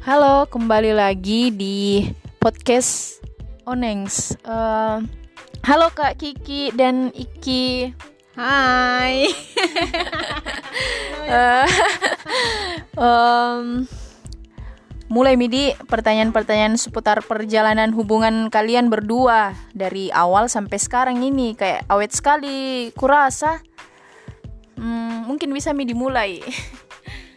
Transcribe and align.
Halo, 0.00 0.48
kembali 0.48 0.96
lagi 0.96 1.52
di 1.52 2.08
podcast 2.40 3.20
Onengs. 3.68 4.32
Eh, 4.32 4.96
halo 5.60 5.92
Kak 5.92 6.16
Kiki 6.16 6.72
dan 6.72 7.12
Iki. 7.12 7.92
Hai. 8.32 9.28
Eh, 11.30 11.68
em, 12.98 13.86
mulai 15.06 15.38
midi 15.38 15.70
pertanyaan-pertanyaan 15.86 16.74
seputar 16.74 17.22
perjalanan 17.22 17.94
hubungan 17.94 18.50
kalian 18.50 18.90
berdua 18.90 19.54
dari 19.70 20.10
awal 20.10 20.50
sampai 20.50 20.82
sekarang 20.82 21.22
ini 21.22 21.54
kayak 21.54 21.86
awet 21.86 22.10
sekali 22.10 22.90
kurasa. 22.98 23.62
Hmm, 24.74 25.30
mungkin 25.30 25.54
bisa 25.54 25.70
midi 25.70 25.94
mulai. 25.94 26.42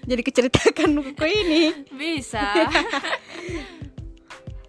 Jadi 0.04 0.22
keceritakan 0.22 0.90
buku 1.00 1.26
ini. 1.26 1.64
Bisa. 1.90 2.44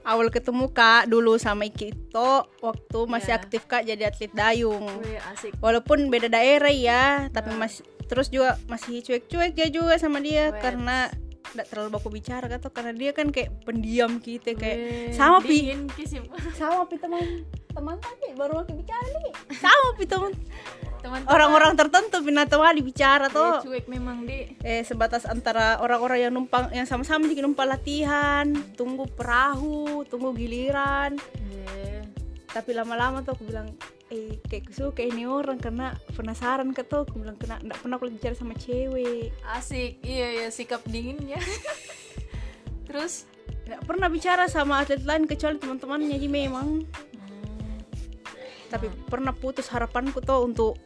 Awal 0.05 0.29
ketemu 0.29 0.69
Kak 0.69 1.09
dulu 1.09 1.41
sama 1.41 1.65
Iki 1.65 1.87
itu 1.89 2.31
waktu 2.61 2.99
masih 3.09 3.33
Iya. 3.33 3.41
aktif 3.41 3.65
Kak 3.65 3.83
jadi 3.83 4.05
atlet 4.05 4.29
dayung. 4.31 4.85
Wih, 5.01 5.17
asik. 5.33 5.57
Walaupun 5.59 6.13
beda 6.13 6.29
daerah 6.29 6.69
ya, 6.69 7.03
tapi 7.33 7.57
masih 7.57 7.89
terus 8.05 8.29
juga 8.29 8.61
masih 8.69 9.01
cuek-cuek 9.01 9.57
ya 9.57 9.67
juga 9.67 9.97
sama 9.97 10.21
dia 10.21 10.53
Wes. 10.53 10.61
karena 10.61 11.09
tidak 11.51 11.67
terlalu 11.73 11.89
baku 11.89 12.09
bicara 12.13 12.45
kata 12.45 12.69
karena 12.69 12.93
dia 12.93 13.11
kan 13.11 13.33
kayak 13.33 13.65
pendiam 13.65 14.21
gitu 14.21 14.53
kayak 14.53 14.77
Wih, 14.77 15.17
sama 15.17 15.41
pi 15.41 15.73
sama 16.53 16.85
pi 16.85 17.01
teman 17.01 17.49
teman 17.71 17.97
tadi 17.97 18.37
baru 18.37 18.61
makin 18.61 18.77
bicara 18.77 19.09
nih 19.09 19.33
sama 19.57 19.89
pi 19.95 20.05
teman 20.05 20.33
Teman-teman. 21.05 21.29
orang-orang 21.29 21.73
tertentu 21.77 22.17
pina 22.25 22.49
teman 22.49 22.81
bicara 22.81 23.29
Dia 23.29 23.37
tuh 23.37 23.69
cuek 23.69 23.85
memang 23.93 24.25
di. 24.25 24.57
Eh 24.65 24.81
sebatas 24.89 25.29
antara 25.29 25.77
orang-orang 25.85 26.19
yang 26.25 26.33
numpang 26.33 26.73
yang 26.73 26.89
sama-sama 26.89 27.29
jadi 27.29 27.45
numpang 27.45 27.69
latihan 27.69 28.49
tunggu 28.73 29.05
perahu 29.13 30.09
tunggu 30.09 30.33
giliran. 30.33 31.21
Tapi 32.55 32.71
lama-lama 32.71 33.19
tuh 33.27 33.35
aku 33.35 33.51
bilang 33.51 33.67
eh 34.15 34.39
kayak 34.47 34.71
suka 34.71 35.03
ini 35.03 35.27
orang 35.27 35.59
karena 35.59 35.91
penasaran 36.15 36.71
ke 36.71 36.87
tuh 36.87 37.03
aku 37.03 37.19
bilang 37.19 37.35
kena 37.35 37.59
nggak 37.59 37.83
pernah 37.83 37.99
aku 37.99 38.09
bicara 38.15 38.35
sama 38.39 38.55
cewek. 38.55 39.35
Asik. 39.43 39.99
Iya 40.07 40.47
ya 40.47 40.49
sikap 40.55 40.87
dinginnya. 40.87 41.43
Terus? 42.87 43.27
Nggak 43.67 43.83
pernah 43.91 44.07
bicara 44.07 44.47
sama 44.47 44.87
atlet 44.87 45.03
lain 45.03 45.27
kecuali 45.27 45.59
teman-temannya 45.59 46.15
jadi 46.15 46.29
memang. 46.31 46.87
Tapi 48.71 48.87
pernah 49.11 49.35
putus 49.35 49.67
harapanku 49.75 50.23
tuh 50.23 50.47
untuk 50.47 50.79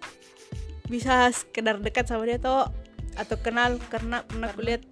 bisa 0.88 1.28
sekedar 1.30 1.76
dekat 1.78 2.08
sama 2.08 2.24
dia 2.24 2.40
tuh 2.40 2.68
atau 3.14 3.36
kenal 3.40 3.76
karena 3.92 4.24
pernah 4.24 4.48
aku 4.48 4.60
lihat 4.64 4.82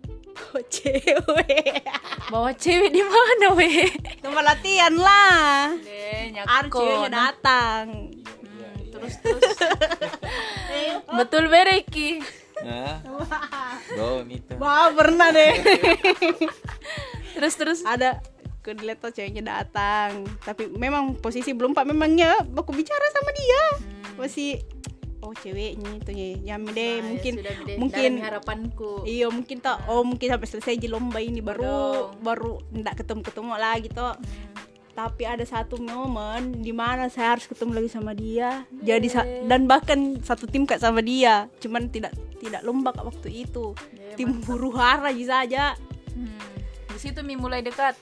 oh, 0.55 0.62
cewek. 0.75 1.83
Bawa 2.28 2.53
cewek 2.53 2.91
di 2.92 3.03
mana 3.03 3.56
weh 3.56 3.88
tempat 4.20 4.44
latihan 4.44 4.94
lah. 4.94 5.72
Ceweknya 5.80 7.11
datang. 7.11 8.12
Hmm, 8.12 8.77
terus 8.92 9.14
terus. 9.25 9.42
Betul 11.16 11.48
bereki 11.48 12.20
Nah, 12.64 13.05
go 13.92 14.25
itu. 14.25 14.55
wah 14.56 14.88
pernah 14.97 15.28
deh. 15.28 15.53
Terus 17.36 17.55
terus. 17.60 17.81
Ada 17.84 18.25
aku 18.64 18.72
lihat 18.81 19.05
tuh 19.05 19.12
ceweknya 19.12 19.44
datang. 19.44 20.25
Tapi 20.41 20.72
memang 20.72 21.20
posisi 21.20 21.53
belum 21.53 21.77
pak. 21.77 21.84
Memangnya 21.84 22.41
aku 22.41 22.72
bicara 22.72 23.05
sama 23.12 23.31
dia. 23.36 23.62
Masih 24.16 24.64
oh 25.20 25.33
ceweknya 25.33 25.91
itu 25.97 26.11
ya 26.12 26.27
ya 26.45 26.56
deh 26.61 26.95
Nah, 27.00 27.09
mungkin 27.09 27.33
ya 27.34 27.41
sudah, 27.41 27.55
Bide. 27.64 27.75
mungkin 27.81 28.11
harapanku. 28.20 28.92
Iya 29.05 29.27
mungkin 29.33 29.56
tak 29.61 29.89
oh 29.89 30.05
mungkin 30.05 30.28
sampai 30.28 30.48
selesai 30.48 30.75
di 30.77 30.89
lomba 30.89 31.19
ini 31.19 31.41
baru 31.41 32.12
baru 32.20 32.61
ndak 32.72 33.05
ketemu 33.05 33.20
ketemu 33.25 33.53
lagi 33.56 33.89
toh. 33.89 34.14
Tapi 34.92 35.28
ada 35.28 35.44
satu 35.44 35.77
momen 35.77 36.65
di 36.65 36.72
mana 36.72 37.12
saya 37.12 37.37
harus 37.37 37.44
ketemu 37.44 37.81
lagi 37.81 37.91
sama 37.93 38.16
dia. 38.16 38.65
Jadi 38.81 39.09
sa- 39.09 39.28
dan 39.44 39.69
bahkan 39.69 40.16
satu 40.21 40.49
tim 40.49 40.65
kak 40.65 40.81
sama 40.81 41.04
dia 41.04 41.53
cuman 41.60 41.88
tidak 41.88 42.16
tidak 42.41 42.65
lomba 42.65 42.93
kak 42.93 43.04
waktu 43.04 43.44
itu. 43.44 43.77
Ya, 43.93 44.16
tim 44.16 44.41
huru 44.44 44.72
hara 44.72 45.12
aja 45.12 45.44
saja. 45.44 45.65
Hmm. 46.16 46.41
di 46.88 47.04
situ 47.04 47.21
mi 47.21 47.37
mulai 47.37 47.60
dekat? 47.60 47.93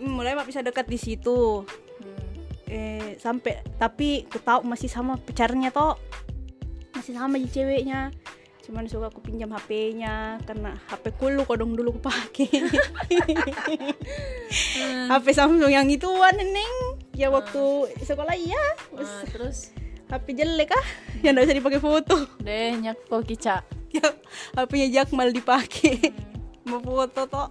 Hmm, 0.00 0.16
mulai 0.16 0.32
mak 0.32 0.48
bisa 0.48 0.64
dekat 0.64 0.88
di 0.88 0.96
situ. 0.96 1.68
Hmm. 2.00 2.72
eh 2.72 3.20
sampai 3.20 3.60
tapi 3.76 4.24
aku 4.24 4.40
tahu 4.40 4.64
masih 4.64 4.88
sama 4.88 5.20
pacarnya 5.20 5.68
toh 5.68 6.00
masih 7.02 7.18
sama 7.18 7.34
di 7.34 7.50
ceweknya. 7.50 8.14
Cuman 8.62 8.86
suka 8.86 9.10
aku 9.10 9.18
pinjam 9.26 9.50
HP-nya 9.50 10.38
karena 10.46 10.78
HP 10.86 11.18
ku 11.18 11.34
lu 11.34 11.42
kodong 11.42 11.74
dulu 11.74 11.98
aku 11.98 12.02
pakai 12.06 12.46
HP 15.10 15.26
Samsung 15.34 15.66
yang 15.66 15.90
ituan 15.90 16.38
neng. 16.38 16.74
Ya 17.10 17.26
waktu 17.34 17.90
sekolah 18.06 18.38
iya. 18.38 18.62
Ah, 18.94 19.26
terus? 19.26 19.74
HP 20.06 20.38
jelek 20.38 20.70
ah. 20.78 20.86
Yang 21.26 21.32
nggak 21.34 21.44
bisa 21.50 21.58
dipakai 21.58 21.80
foto. 21.82 22.14
Deh 22.38 22.78
nyak 22.78 23.02
kica. 23.26 23.66
Ya 23.90 24.06
HP-nya 24.54 25.02
Jakmal 25.02 25.34
dipakai 25.34 26.14
mau 26.70 26.78
foto 26.78 27.26
toh. 27.26 27.50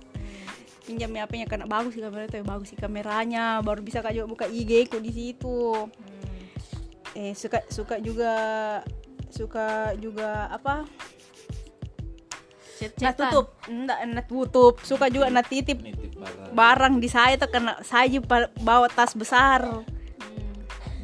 Pinjam 0.88 1.12
HP-nya 1.12 1.51
karena 1.51 1.68
bagus 1.68 1.91
sih 1.91 2.00
kameranya 2.00 2.31
tuh 2.31 2.47
bagus 2.47 2.72
sih 2.72 2.79
kameranya. 2.79 3.59
Baru 3.59 3.83
bisa 3.83 4.00
kak 4.00 4.16
juga 4.16 4.31
buka 4.31 4.45
IG 4.47 4.88
ku 4.88 5.03
di 5.03 5.12
situ. 5.12 5.91
Eh 7.19 7.35
suka 7.35 7.59
suka 7.68 8.00
juga 8.00 8.31
suka 9.34 9.96
juga 9.97 10.52
apa 10.52 10.86
nah 12.97 13.14
tutup. 13.14 13.53
Enggak 13.69 14.00
enggak 14.02 14.25
tutup. 14.25 14.75
Suka 14.81 15.06
juga 15.14 15.30
nak 15.30 15.46
titip. 15.46 15.78
Barang. 16.18 16.53
barang 16.53 16.94
di 16.97 17.09
saya 17.09 17.38
tuh 17.38 17.50
karena 17.50 17.78
saya 17.86 18.18
bawa 18.62 18.90
tas 18.90 19.14
besar. 19.14 19.86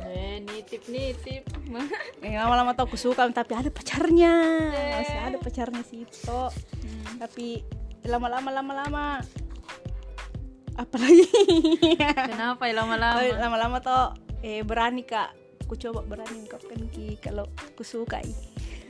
Eh 0.02 0.42
nitip 0.42 0.90
nitip. 0.90 1.46
Eh, 2.18 2.34
lama-lama 2.34 2.74
tuh 2.74 2.90
aku 2.90 2.98
suka 2.98 3.30
tapi 3.30 3.54
ada 3.54 3.70
pacarnya. 3.70 4.34
Masih 4.74 5.20
ada 5.22 5.38
pacarnya 5.38 5.84
sih 5.86 6.02
toh 6.26 6.50
tapi 7.22 7.62
lama-lama 8.08 8.50
lama-lama. 8.50 9.22
Apalagi 10.78 11.26
kenapa 12.06 12.70
ya 12.70 12.74
lama-lama? 12.82 13.20
Lama-lama 13.44 13.78
tuh 13.82 14.06
eh 14.46 14.62
berani 14.62 15.02
kak 15.02 15.47
aku 15.68 15.76
coba 15.76 16.00
berani 16.08 16.48
ungkapkan 16.48 16.80
ki 16.96 17.20
kalau 17.20 17.44
aku 17.60 17.84
suka 17.84 18.24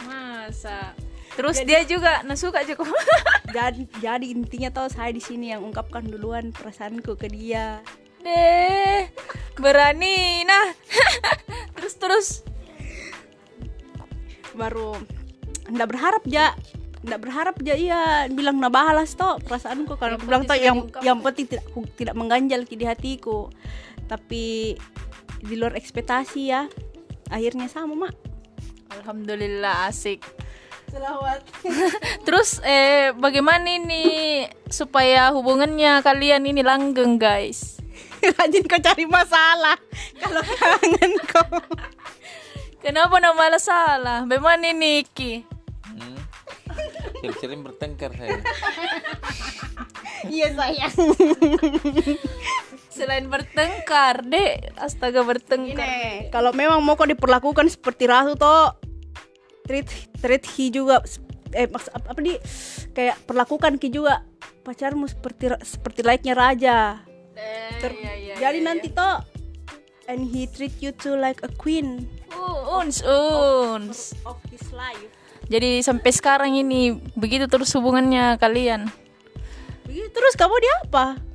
masa? 0.05 0.93
Terus 1.33 1.57
dia 1.65 1.81
juga 1.89 2.21
nah 2.21 2.37
suka 2.37 2.61
juga. 2.61 2.85
Jadi 3.57 3.89
jadi 3.97 4.25
intinya 4.29 4.69
tuh 4.69 4.93
saya 4.93 5.09
di 5.09 5.23
sini 5.23 5.49
yang 5.49 5.65
ungkapkan 5.65 6.05
duluan 6.05 6.53
perasaanku 6.53 7.17
ke 7.17 7.33
dia. 7.33 7.81
Deh 8.21 9.09
berani 9.57 10.45
nah. 10.45 10.69
Terus 11.81 11.93
terus. 11.97 12.27
Baru 14.53 15.01
ndak 15.73 15.87
berharap 15.89 16.23
ja. 16.29 16.53
Ndak 17.01 17.19
berharap 17.25 17.55
ja. 17.65 17.73
Iya. 17.73 18.01
Bilang 18.29 18.61
nah 18.61 18.69
balas 18.69 19.17
toh 19.17 19.41
perasaanku 19.41 19.97
karena 19.97 20.21
aku 20.21 20.29
bilang 20.29 20.45
toh 20.45 20.53
yang 20.53 20.85
yang 21.01 21.17
penting 21.25 21.49
tidak 21.49 21.65
tidak 21.97 22.13
mengganjal 22.13 22.61
di 22.69 22.85
hatiku. 22.85 23.49
Tapi 24.05 24.77
di 25.41 25.55
luar 25.57 25.77
ekspektasi 25.77 26.41
ya. 26.49 26.69
Akhirnya 27.29 27.67
sama 27.67 28.07
mak. 28.07 28.15
Alhamdulillah 28.93 29.91
asik. 29.91 30.23
Selamat 30.87 31.43
terus 32.25 32.63
eh 32.63 33.11
bagaimana 33.11 33.67
ini 33.67 34.47
supaya 34.71 35.35
hubungannya 35.35 35.99
kalian 35.99 36.47
ini 36.47 36.63
langgeng 36.63 37.19
guys? 37.19 37.83
Rajin 38.39 38.63
kau 38.63 38.79
cari 38.79 39.03
masalah. 39.03 39.75
Kalau 40.15 40.41
kangen 40.41 41.13
kau. 41.27 41.59
Kenapa 42.79 43.19
nama 43.19 43.51
salah? 43.59 44.23
Bagaimana 44.23 44.71
ini 44.71 45.03
Ki? 45.11 45.43
Hmm. 45.91 46.19
Sering-sering 47.19 47.67
bertengkar 47.67 48.15
saya. 48.15 48.39
iya 50.33 50.49
sayang 50.55 50.93
selain 52.97 53.29
bertengkar 53.29 54.25
deh 54.25 54.57
astaga 54.81 55.21
bertengkar. 55.21 55.85
Ini 55.85 56.33
kalau 56.33 56.49
memang 56.57 56.81
mau 56.81 56.97
kau 56.97 57.05
diperlakukan 57.05 57.69
seperti 57.69 58.09
ratu 58.09 58.33
toh. 58.33 58.73
Treat 59.69 59.85
treat 60.17 60.43
hi 60.57 60.73
juga. 60.73 61.05
Eh 61.53 61.69
maks 61.69 61.93
apa, 61.93 62.17
apa 62.17 62.19
di 62.25 62.33
kayak 62.97 63.21
perlakukan 63.29 63.77
ki 63.77 63.93
juga. 63.93 64.25
Pacarmu 64.65 65.05
seperti 65.05 65.53
seperti 65.61 66.01
layaknya 66.01 66.33
raja. 66.33 66.77
Eh, 67.37 67.77
Ter- 67.77 67.93
iya, 67.93 68.13
iya, 68.17 68.33
jadi 68.41 68.59
iya, 68.59 68.65
nanti 68.65 68.89
toh. 68.89 69.21
And 70.09 70.25
he 70.25 70.49
treat 70.49 70.73
you 70.81 70.95
to 71.05 71.13
like 71.19 71.45
a 71.45 71.51
queen. 71.53 72.09
Uh, 72.33 72.81
uns. 72.81 73.03
Uns 73.05 74.17
of 74.25 74.39
his 74.49 74.63
life. 74.73 75.11
Jadi 75.47 75.79
sampai 75.83 76.11
sekarang 76.11 76.51
ini 76.55 76.99
begitu 77.15 77.47
terus 77.47 77.71
hubungannya 77.75 78.35
kalian? 78.39 78.91
Begitu 79.87 80.11
terus 80.11 80.35
kamu 80.35 80.55
dia 80.59 80.75
apa 80.83 81.26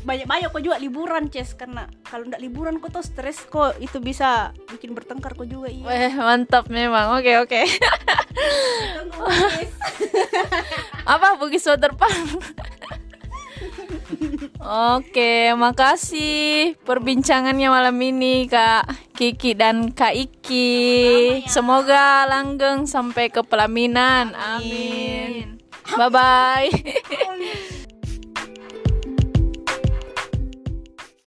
iya 0.00 0.06
banyak 0.06 0.26
banyak 0.26 0.48
kok 0.48 0.64
juga 0.64 0.80
liburan 0.80 1.28
Ces 1.28 1.52
karena 1.52 1.84
kalau 2.08 2.24
ndak 2.24 2.40
liburan 2.40 2.80
kok 2.80 2.88
tuh 2.96 3.04
stres 3.04 3.44
kok 3.44 3.76
itu 3.84 4.00
bisa 4.00 4.56
bikin 4.72 4.96
bertengkar 4.96 5.36
kok 5.36 5.44
juga 5.44 5.68
iya 5.68 5.84
Weh, 5.84 6.12
mantap 6.16 6.72
memang. 6.72 7.20
Oke, 7.20 7.36
oke. 7.36 7.60
apa 11.12 11.36
Bugis 11.36 11.68
Waterpark? 11.68 12.16
Oke, 14.60 15.52
makasih 15.56 16.76
perbincangannya 16.84 17.68
malam 17.68 17.96
ini 18.00 18.48
Kak 18.48 18.88
Kiki 19.12 19.52
dan 19.52 19.92
Kak 19.92 20.16
Iki. 20.16 21.44
Semoga 21.44 22.24
langgeng 22.24 22.88
sampai 22.88 23.28
ke 23.28 23.44
pelaminan. 23.44 24.32
Amin. 24.32 25.60
Bye 25.92 26.08
bye. 26.08 26.70